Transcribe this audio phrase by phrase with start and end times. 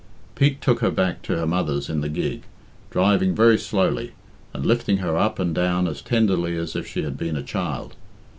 [0.33, 2.41] Pete took her back to her mother's in the gig,
[2.89, 4.13] driving very slowly,
[4.51, 7.95] and lifting her up and down as tenderly as if she had been a child.